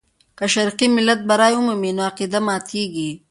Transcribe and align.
که 0.37 0.45
شرقي 0.53 0.87
ملت 0.95 1.19
بری 1.29 1.53
ومومي، 1.57 1.91
نو 1.97 2.01
عقیده 2.09 2.39
ماتېږي. 2.47 3.09